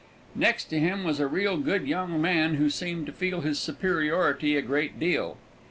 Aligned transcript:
Next 0.33 0.63
to 0.71 0.79
him 0.79 1.03
was 1.03 1.19
a 1.19 1.27
real 1.27 1.57
good 1.57 1.85
young 1.87 2.19
man, 2.19 2.55
who 2.55 2.71
seemed 2.71 3.05
to 3.05 3.11
feel 3.11 3.41
his 3.41 3.59
superiority 3.59 4.55
a 4.57 4.61
great 4.63 4.99
deal. 4.99 5.37